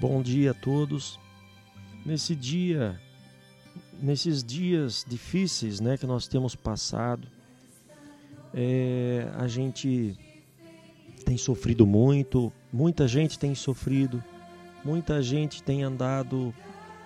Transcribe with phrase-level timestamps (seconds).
[0.00, 1.20] Bom dia a todos.
[2.06, 2.98] Nesse dia,
[4.00, 7.28] nesses dias difíceis, né, que nós temos passado,
[8.54, 10.16] é, a gente
[11.22, 14.24] tem sofrido muito, muita gente tem sofrido,
[14.82, 16.54] muita gente tem andado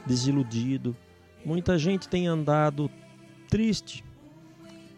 [0.07, 0.97] desiludido,
[1.45, 2.89] muita gente tem andado
[3.51, 4.05] triste,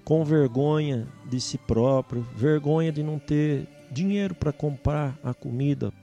[0.04, 5.94] com vergonha de si próprio, vergonha de não ter dinheiro para comprar a comida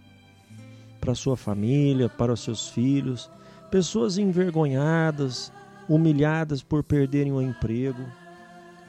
[1.04, 3.29] para sua família, para os seus filhos,
[3.69, 5.51] pessoas envergonhadas,
[5.89, 8.05] humilhadas por perderem o emprego,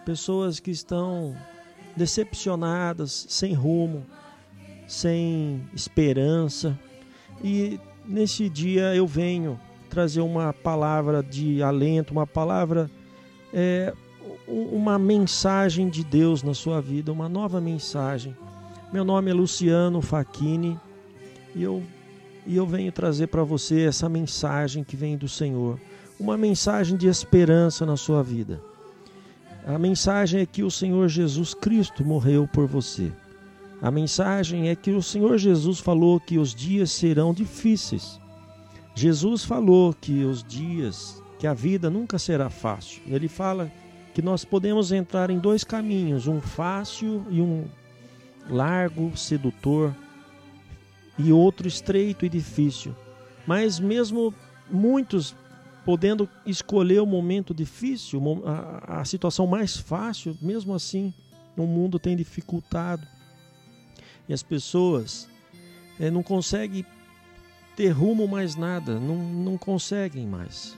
[0.06, 1.36] pessoas que estão
[1.96, 4.06] decepcionadas, sem rumo,
[4.86, 6.78] sem esperança.
[7.42, 9.58] E nesse dia eu venho
[9.90, 12.88] trazer uma palavra de alento, uma palavra,
[13.52, 13.92] é,
[14.46, 18.36] uma mensagem de Deus na sua vida, uma nova mensagem.
[18.92, 20.78] Meu nome é Luciano Facchini
[21.56, 21.82] e eu
[22.46, 25.80] e eu venho trazer para você essa mensagem que vem do Senhor,
[26.18, 28.60] uma mensagem de esperança na sua vida.
[29.66, 33.10] A mensagem é que o Senhor Jesus Cristo morreu por você.
[33.80, 38.20] A mensagem é que o Senhor Jesus falou que os dias serão difíceis.
[38.94, 43.02] Jesus falou que os dias, que a vida nunca será fácil.
[43.06, 43.72] Ele fala
[44.12, 47.64] que nós podemos entrar em dois caminhos, um fácil e um
[48.48, 49.94] largo, sedutor
[51.18, 52.94] e outro estreito e difícil.
[53.46, 54.34] Mas mesmo
[54.70, 55.34] muitos
[55.84, 58.20] podendo escolher o momento difícil,
[58.86, 61.12] a, situação mais fácil, mesmo assim,
[61.56, 63.06] o mundo tem dificultado.
[64.26, 65.28] E as pessoas
[66.00, 66.84] é, não conseguem
[67.76, 70.76] ter rumo mais nada, não, não conseguem mais.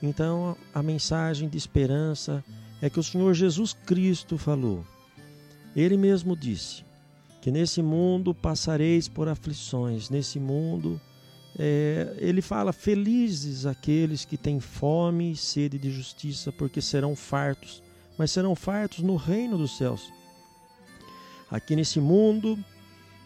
[0.00, 2.44] Então a mensagem de esperança
[2.80, 4.84] é que o Senhor Jesus Cristo falou.
[5.74, 6.84] Ele mesmo disse:
[7.46, 11.00] que nesse mundo passareis por aflições, nesse mundo.
[11.56, 17.80] É, ele fala: Felizes aqueles que têm fome e sede de justiça, porque serão fartos,
[18.18, 20.12] mas serão fartos no reino dos céus.
[21.48, 22.58] Aqui nesse mundo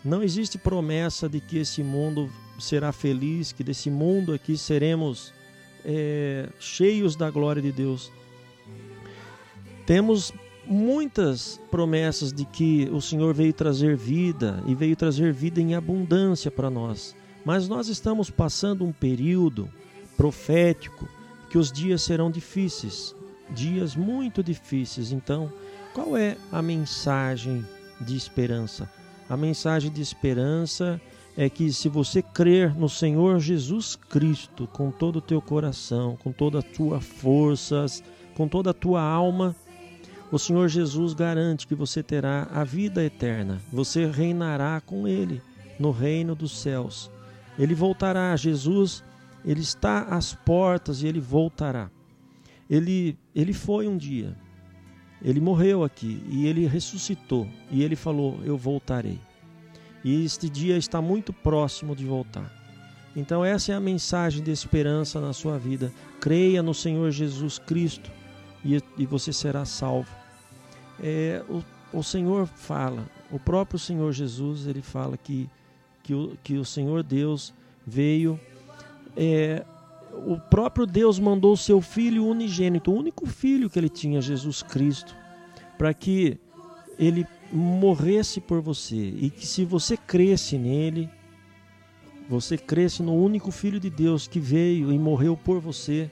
[0.04, 5.32] não existe promessa de que esse mundo será feliz, que desse mundo aqui seremos
[5.82, 8.12] é, cheios da glória de Deus.
[9.86, 10.30] Temos
[10.66, 16.50] muitas promessas de que o Senhor veio trazer vida e veio trazer vida em abundância
[16.50, 17.14] para nós.
[17.44, 19.68] Mas nós estamos passando um período
[20.16, 21.08] profético
[21.48, 23.14] que os dias serão difíceis,
[23.50, 25.12] dias muito difíceis.
[25.12, 25.52] Então,
[25.92, 27.64] qual é a mensagem
[28.00, 28.90] de esperança?
[29.28, 31.00] A mensagem de esperança
[31.36, 36.32] é que se você crer no Senhor Jesus Cristo com todo o teu coração, com
[36.32, 38.02] toda a tua forças,
[38.34, 39.56] com toda a tua alma,
[40.32, 43.60] o Senhor Jesus garante que você terá a vida eterna.
[43.72, 45.42] Você reinará com Ele
[45.78, 47.10] no reino dos céus.
[47.58, 48.36] Ele voltará.
[48.36, 49.02] Jesus,
[49.44, 51.90] ele está às portas e ele voltará.
[52.68, 54.36] Ele, ele foi um dia.
[55.20, 57.48] Ele morreu aqui e ele ressuscitou.
[57.68, 59.18] E ele falou: Eu voltarei.
[60.04, 62.50] E este dia está muito próximo de voltar.
[63.16, 65.92] Então, essa é a mensagem de esperança na sua vida.
[66.20, 68.10] Creia no Senhor Jesus Cristo
[68.64, 70.10] e, e você será salvo.
[71.02, 71.62] É, o,
[71.98, 75.48] o Senhor fala, o próprio Senhor Jesus, ele fala que,
[76.02, 77.54] que, o, que o Senhor Deus
[77.86, 78.38] veio,
[79.16, 79.64] é,
[80.12, 84.62] o próprio Deus mandou o seu Filho unigênito, o único Filho que ele tinha, Jesus
[84.62, 85.16] Cristo,
[85.78, 86.38] para que
[86.98, 91.08] ele morresse por você e que se você cresce nele,
[92.28, 96.10] você cresce no único Filho de Deus que veio e morreu por você,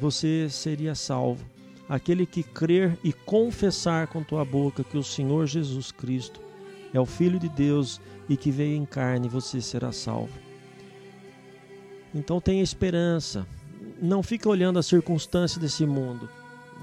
[0.00, 1.55] você seria salvo
[1.88, 6.40] aquele que crer e confessar com tua boca que o Senhor Jesus Cristo
[6.92, 10.32] é o Filho de Deus e que veio em carne, você será salvo.
[12.14, 13.46] Então tenha esperança.
[14.00, 16.28] Não fique olhando as circunstâncias desse mundo.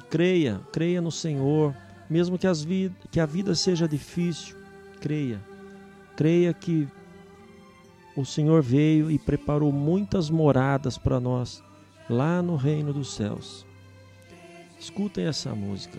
[0.09, 1.75] Creia, creia no Senhor,
[2.09, 4.55] mesmo que, vid que a vida seja difícil,
[5.01, 5.41] creia.
[6.15, 6.87] Creia que
[8.15, 11.63] o Senhor veio e preparou muitas moradas para nós
[12.07, 13.65] lá no reino dos céus.
[14.83, 15.97] Escutem essa música.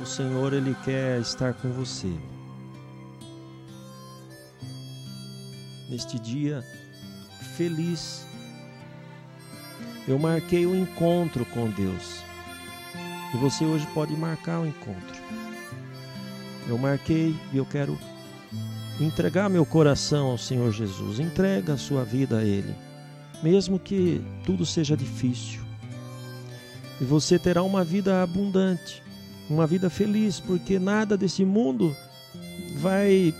[0.00, 2.12] O Senhor ele quer estar com você.
[5.88, 6.64] Neste dia
[7.56, 8.26] feliz,
[10.08, 12.24] eu marquei o um encontro com Deus.
[13.32, 15.41] E você hoje pode marcar o um encontro.
[16.68, 17.98] Eu marquei e eu quero
[19.00, 21.18] entregar meu coração ao Senhor Jesus.
[21.18, 22.74] Entrega a sua vida a Ele,
[23.42, 25.60] mesmo que tudo seja difícil.
[27.00, 29.02] E você terá uma vida abundante,
[29.50, 31.96] uma vida feliz, porque nada desse mundo
[32.78, 33.34] vai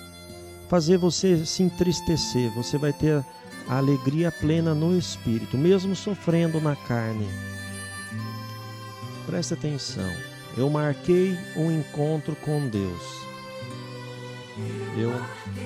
[0.68, 2.52] fazer você se entristecer.
[2.54, 3.24] Você vai ter
[3.68, 7.28] a alegria plena no espírito, mesmo sofrendo na carne.
[9.26, 10.31] Preste atenção.
[10.54, 13.22] Eu marquei um encontro com Deus.
[14.98, 15.10] Eu,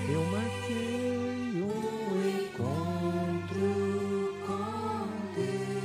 [0.08, 3.60] eu marquei um encontro
[4.46, 5.76] com Deus.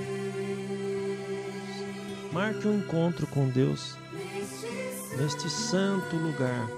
[2.31, 3.97] Marque um encontro com Deus
[5.17, 6.69] neste santo lugar.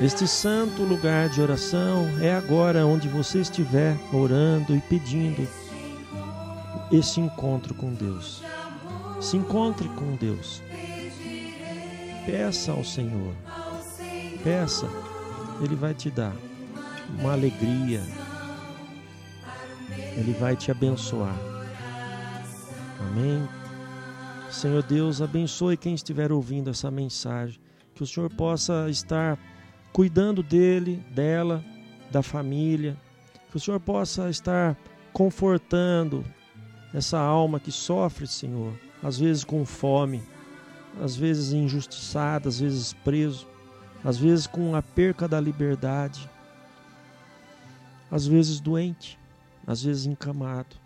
[0.00, 5.48] Este santo lugar de oração é agora onde você estiver orando e pedindo
[6.92, 8.53] esse encontro com Deus.
[9.24, 10.62] Se encontre com Deus.
[12.26, 13.34] Peça ao Senhor.
[14.44, 14.86] Peça,
[15.62, 16.36] Ele vai te dar
[17.18, 18.02] uma alegria.
[20.14, 21.34] Ele vai te abençoar.
[23.00, 23.48] Amém.
[24.50, 27.58] Senhor Deus, abençoe quem estiver ouvindo essa mensagem.
[27.94, 29.38] Que o Senhor possa estar
[29.90, 31.64] cuidando dele, dela,
[32.12, 32.94] da família.
[33.50, 34.76] Que o Senhor possa estar
[35.14, 36.22] confortando
[36.94, 40.22] essa alma que sofre, Senhor, às vezes com fome,
[41.02, 43.48] às vezes injustiçada, às vezes preso,
[44.04, 46.30] às vezes com a perca da liberdade,
[48.08, 49.18] às vezes doente,
[49.66, 50.76] às vezes encamado.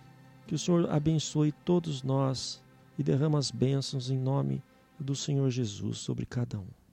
[0.47, 2.63] Que o Senhor abençoe todos nós
[2.99, 4.63] e derrama as bênçãos em nome
[4.99, 6.88] do Senhor Jesus sobre cada um.